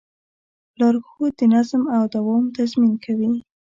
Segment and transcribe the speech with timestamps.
[0.79, 3.31] لارښود د نظم او دوام تضمین کوي.